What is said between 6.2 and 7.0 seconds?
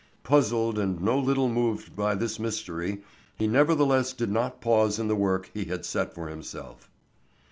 himself.